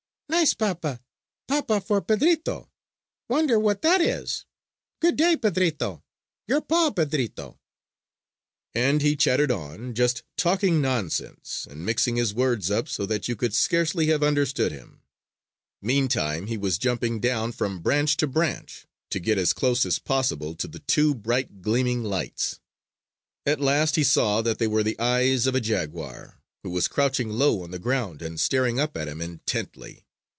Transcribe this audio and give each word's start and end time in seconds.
"Nice 0.29 0.53
papa! 0.55 1.01
Papa 1.45 1.81
for 1.81 2.01
Pedrito. 2.01 2.69
Wonder 3.27 3.59
what 3.59 3.81
that 3.81 3.99
is? 4.01 4.45
Good 5.01 5.15
day, 5.17 5.35
Pedrito! 5.37 6.03
Your 6.47 6.61
paw, 6.61 6.89
Pedrito!..." 6.89 7.59
And 8.73 9.01
he 9.03 9.15
chattered 9.17 9.51
on, 9.51 9.93
just 9.93 10.23
talking 10.37 10.81
nonsense, 10.81 11.67
and 11.69 11.85
mixing 11.85 12.15
his 12.15 12.33
words 12.33 12.71
up 12.71 12.87
so 12.87 13.05
that 13.05 13.27
you 13.27 13.35
could 13.35 13.53
scarcely 13.53 14.07
have 14.07 14.23
understood 14.23 14.71
him. 14.71 15.01
Meantime 15.81 16.47
he 16.47 16.57
was 16.57 16.77
jumping 16.79 17.19
down 17.19 17.51
from 17.51 17.81
branch 17.81 18.15
to 18.17 18.25
branch 18.25 18.87
to 19.11 19.19
get 19.19 19.37
as 19.37 19.51
close 19.53 19.85
as 19.85 19.99
possible 19.99 20.55
to 20.55 20.67
the 20.67 20.79
two 20.79 21.13
bright 21.13 21.61
gleaming 21.61 22.03
lights. 22.03 22.61
At 23.45 23.59
last 23.61 23.95
he 23.97 24.03
saw 24.03 24.41
that 24.43 24.59
they 24.59 24.67
were 24.67 24.81
the 24.81 24.97
eyes 24.99 25.45
of 25.45 25.53
a 25.55 25.61
jaguar, 25.61 26.41
who 26.63 26.69
was 26.71 26.87
crouching 26.87 27.29
low 27.29 27.61
on 27.63 27.69
the 27.71 27.77
ground 27.79 28.21
and 28.23 28.39
staring 28.39 28.79
up 28.79 28.95
at 28.97 29.09
him 29.09 29.21
intently. 29.21 30.05